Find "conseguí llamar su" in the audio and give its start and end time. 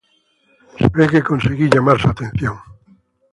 1.29-2.07